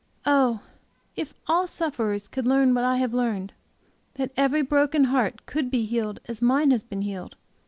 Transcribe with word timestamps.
Oh, 0.25 0.61
if 1.15 1.31
all 1.45 1.67
sufferers 1.67 2.27
could 2.27 2.47
learn 2.47 2.73
what 2.73 2.83
I 2.83 2.97
have 2.97 3.13
learned! 3.13 3.53
that 4.15 4.31
every 4.35 4.63
broken 4.63 5.03
heart 5.03 5.45
could 5.45 5.69
be 5.69 5.85
healed 5.85 6.19
as 6.27 6.41
mine 6.41 6.71
has 6.71 6.81
been 6.83 7.03
healed! 7.03 7.35